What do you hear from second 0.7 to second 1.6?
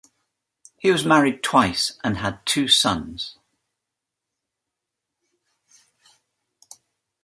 He was married